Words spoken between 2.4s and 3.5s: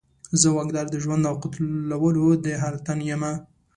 د هر تن یمه